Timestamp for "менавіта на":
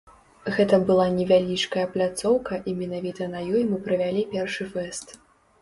2.81-3.45